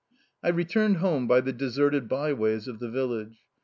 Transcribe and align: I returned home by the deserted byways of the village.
I 0.41 0.49
returned 0.49 0.97
home 0.97 1.27
by 1.27 1.41
the 1.41 1.53
deserted 1.53 2.09
byways 2.09 2.67
of 2.67 2.79
the 2.79 2.89
village. 2.89 3.43